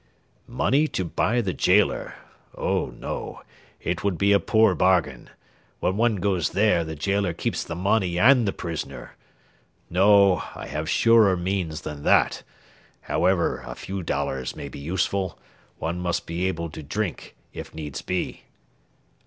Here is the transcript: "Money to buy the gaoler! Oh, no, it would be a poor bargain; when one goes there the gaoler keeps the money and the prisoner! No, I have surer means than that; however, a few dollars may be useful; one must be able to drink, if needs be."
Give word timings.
"Money 0.47 0.87
to 0.87 1.05
buy 1.05 1.41
the 1.41 1.53
gaoler! 1.53 2.15
Oh, 2.57 2.87
no, 2.87 3.43
it 3.79 4.03
would 4.03 4.17
be 4.17 4.31
a 4.31 4.39
poor 4.39 4.73
bargain; 4.73 5.29
when 5.79 5.95
one 5.95 6.15
goes 6.15 6.53
there 6.53 6.83
the 6.83 6.95
gaoler 6.95 7.33
keeps 7.33 7.63
the 7.63 7.75
money 7.75 8.17
and 8.17 8.47
the 8.47 8.51
prisoner! 8.51 9.15
No, 9.91 10.41
I 10.55 10.65
have 10.65 10.89
surer 10.89 11.37
means 11.37 11.81
than 11.81 12.01
that; 12.01 12.41
however, 13.01 13.63
a 13.63 13.75
few 13.75 14.01
dollars 14.01 14.55
may 14.55 14.69
be 14.69 14.79
useful; 14.79 15.37
one 15.77 15.99
must 15.99 16.25
be 16.25 16.47
able 16.47 16.71
to 16.71 16.81
drink, 16.81 17.35
if 17.53 17.75
needs 17.75 18.01
be." 18.01 18.45